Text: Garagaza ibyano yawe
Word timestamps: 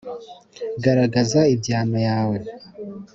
Garagaza 0.83 1.41
ibyano 1.55 1.97
yawe 2.07 2.37